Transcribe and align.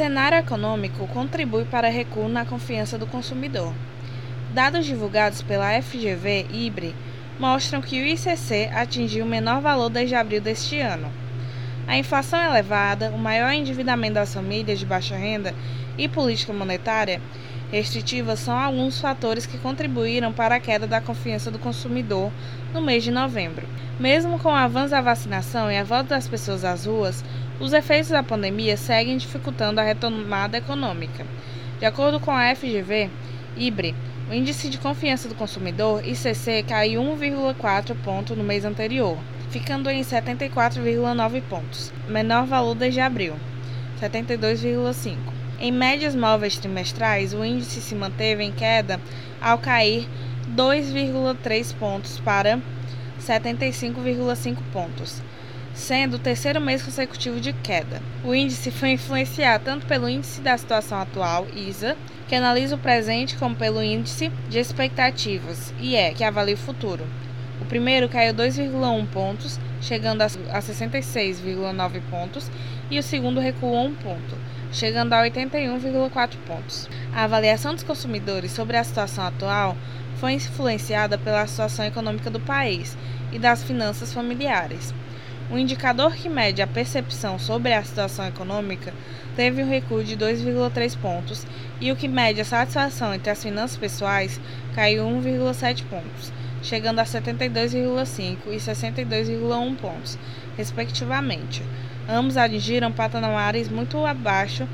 cenário 0.00 0.38
econômico 0.38 1.06
contribui 1.08 1.66
para 1.66 1.90
recuo 1.90 2.26
na 2.26 2.46
confiança 2.46 2.96
do 2.96 3.06
consumidor. 3.06 3.70
Dados 4.54 4.86
divulgados 4.86 5.42
pela 5.42 5.78
FGV 5.82 6.46
IBRE 6.50 6.94
mostram 7.38 7.82
que 7.82 8.00
o 8.00 8.06
ICC 8.06 8.70
atingiu 8.72 9.26
o 9.26 9.28
menor 9.28 9.60
valor 9.60 9.90
desde 9.90 10.14
abril 10.14 10.40
deste 10.40 10.80
ano. 10.80 11.12
A 11.86 11.98
inflação 11.98 12.42
elevada, 12.42 13.10
o 13.10 13.18
maior 13.18 13.52
endividamento 13.52 14.14
das 14.14 14.32
famílias 14.32 14.78
de 14.78 14.86
baixa 14.86 15.16
renda 15.16 15.54
e 15.98 16.08
política 16.08 16.54
monetária 16.54 17.20
restritiva 17.70 18.34
são 18.36 18.56
alguns 18.56 19.00
fatores 19.00 19.46
que 19.46 19.58
contribuíram 19.58 20.32
para 20.32 20.56
a 20.56 20.60
queda 20.60 20.86
da 20.86 21.00
confiança 21.00 21.50
do 21.50 21.58
consumidor 21.58 22.32
no 22.74 22.82
mês 22.82 23.04
de 23.04 23.10
novembro. 23.10 23.66
Mesmo 23.98 24.38
com 24.38 24.48
o 24.48 24.54
avanço 24.54 24.90
da 24.90 25.00
vacinação 25.00 25.70
e 25.70 25.76
a 25.76 25.84
volta 25.84 26.10
das 26.10 26.26
pessoas 26.26 26.64
às 26.64 26.86
ruas, 26.86 27.24
os 27.60 27.72
efeitos 27.72 28.10
da 28.10 28.22
pandemia 28.22 28.76
seguem 28.76 29.16
dificultando 29.16 29.80
a 29.80 29.84
retomada 29.84 30.58
econômica. 30.58 31.24
De 31.78 31.86
acordo 31.86 32.18
com 32.18 32.30
a 32.30 32.54
FGV, 32.54 33.10
IBRE, 33.56 33.94
o 34.30 34.34
índice 34.34 34.68
de 34.68 34.78
confiança 34.78 35.28
do 35.28 35.34
consumidor, 35.34 36.06
ICC, 36.06 36.64
caiu 36.68 37.02
1,4 37.02 37.96
ponto 38.02 38.36
no 38.36 38.44
mês 38.44 38.64
anterior, 38.64 39.18
ficando 39.50 39.90
em 39.90 40.02
74,9 40.02 41.42
pontos, 41.42 41.92
menor 42.08 42.46
valor 42.46 42.74
desde 42.74 43.00
abril, 43.00 43.34
72,5. 44.00 45.39
Em 45.60 45.70
médias 45.70 46.16
móveis 46.16 46.56
trimestrais, 46.56 47.34
o 47.34 47.44
índice 47.44 47.82
se 47.82 47.94
manteve 47.94 48.42
em 48.42 48.50
queda 48.50 48.98
ao 49.38 49.58
cair 49.58 50.08
2,3 50.56 51.74
pontos 51.74 52.18
para 52.18 52.58
75,5 53.20 54.56
pontos, 54.72 55.20
sendo 55.74 56.14
o 56.14 56.18
terceiro 56.18 56.62
mês 56.62 56.82
consecutivo 56.82 57.38
de 57.38 57.52
queda. 57.52 58.00
O 58.24 58.34
índice 58.34 58.70
foi 58.70 58.92
influenciado 58.92 59.62
tanto 59.62 59.84
pelo 59.84 60.08
índice 60.08 60.40
da 60.40 60.56
situação 60.56 60.98
atual, 60.98 61.46
ISA, 61.54 61.94
que 62.26 62.34
analisa 62.34 62.76
o 62.76 62.78
presente, 62.78 63.36
como 63.36 63.54
pelo 63.54 63.82
índice 63.82 64.32
de 64.48 64.58
expectativas, 64.58 65.74
IE, 65.78 66.14
que 66.14 66.24
avalia 66.24 66.54
o 66.54 66.58
futuro. 66.58 67.04
O 67.60 67.66
primeiro 67.66 68.08
caiu 68.08 68.32
2,1 68.32 69.06
pontos, 69.08 69.60
chegando 69.82 70.22
a 70.22 70.26
66,9 70.26 72.00
pontos, 72.08 72.50
e 72.90 72.98
o 72.98 73.02
segundo 73.02 73.40
recuou 73.40 73.86
1 73.86 73.94
ponto, 73.94 74.36
chegando 74.72 75.12
a 75.12 75.22
81,4 75.22 76.36
pontos. 76.46 76.88
A 77.14 77.24
avaliação 77.24 77.74
dos 77.74 77.84
consumidores 77.84 78.52
sobre 78.52 78.76
a 78.76 78.84
situação 78.84 79.24
atual 79.24 79.76
foi 80.16 80.32
influenciada 80.32 81.16
pela 81.16 81.46
situação 81.46 81.84
econômica 81.84 82.28
do 82.28 82.40
país 82.40 82.96
e 83.32 83.38
das 83.38 83.62
finanças 83.62 84.12
familiares. 84.12 84.92
O 85.50 85.58
indicador 85.58 86.14
que 86.14 86.28
mede 86.28 86.62
a 86.62 86.66
percepção 86.66 87.38
sobre 87.38 87.72
a 87.72 87.82
situação 87.82 88.26
econômica 88.26 88.92
teve 89.34 89.62
um 89.62 89.68
recuo 89.68 90.04
de 90.04 90.16
2,3 90.16 90.96
pontos 90.96 91.44
e 91.80 91.90
o 91.90 91.96
que 91.96 92.06
mede 92.06 92.40
a 92.40 92.44
satisfação 92.44 93.12
entre 93.14 93.30
as 93.30 93.42
finanças 93.42 93.76
pessoais 93.76 94.40
caiu 94.74 95.04
1,7 95.04 95.84
pontos, 95.84 96.32
chegando 96.62 96.98
a 96.98 97.04
72,5 97.04 98.36
e 98.48 98.56
62,1 98.56 99.76
pontos, 99.76 100.18
respectivamente. 100.56 101.62
Ambos 102.08 102.36
atingiram 102.36 102.90
patamares 102.90 103.68
muito 103.68 104.04
abaixo 104.04 104.68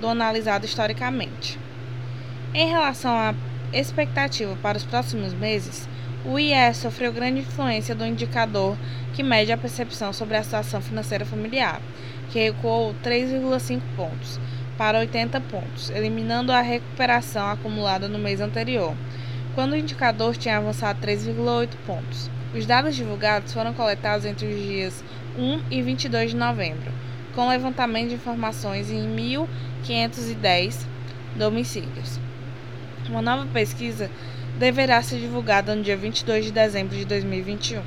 do 0.00 0.08
analisado 0.08 0.64
historicamente. 0.64 1.58
Em 2.54 2.68
relação 2.68 3.12
à 3.12 3.34
expectativa 3.72 4.56
para 4.62 4.78
os 4.78 4.84
próximos 4.84 5.34
meses, 5.34 5.88
o 6.24 6.38
IE 6.38 6.74
sofreu 6.74 7.12
grande 7.12 7.40
influência 7.40 7.94
do 7.94 8.04
indicador 8.04 8.76
que 9.14 9.22
mede 9.22 9.52
a 9.52 9.58
percepção 9.58 10.12
sobre 10.12 10.36
a 10.36 10.42
situação 10.42 10.80
financeira 10.80 11.24
familiar, 11.24 11.80
que 12.30 12.38
recuou 12.38 12.94
3,5 13.04 13.80
pontos 13.96 14.40
para 14.76 14.98
80 14.98 15.40
pontos, 15.42 15.90
eliminando 15.90 16.52
a 16.52 16.60
recuperação 16.60 17.48
acumulada 17.48 18.08
no 18.08 18.18
mês 18.18 18.40
anterior, 18.40 18.94
quando 19.58 19.72
o 19.72 19.76
indicador 19.76 20.36
tinha 20.36 20.56
avançado 20.56 21.04
3,8 21.04 21.70
pontos. 21.84 22.30
Os 22.54 22.64
dados 22.64 22.94
divulgados 22.94 23.52
foram 23.52 23.74
coletados 23.74 24.24
entre 24.24 24.46
os 24.46 24.54
dias 24.54 25.04
1 25.36 25.62
e 25.68 25.82
22 25.82 26.30
de 26.30 26.36
novembro, 26.36 26.92
com 27.34 27.48
levantamento 27.48 28.10
de 28.10 28.14
informações 28.14 28.88
em 28.88 29.02
1.510 29.84 30.86
domicílios. 31.34 32.20
Uma 33.08 33.20
nova 33.20 33.46
pesquisa 33.46 34.08
deverá 34.60 35.02
ser 35.02 35.18
divulgada 35.18 35.74
no 35.74 35.82
dia 35.82 35.96
22 35.96 36.44
de 36.44 36.52
dezembro 36.52 36.96
de 36.96 37.04
2021. 37.04 37.82